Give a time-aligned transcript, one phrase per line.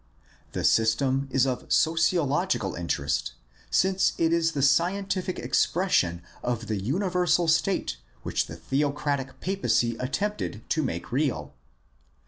[0.53, 3.33] The system is of sociological interest
[3.69, 10.67] since it is the scientific expression of the universal state which the theocratic papacy attempted
[10.71, 11.53] to make real.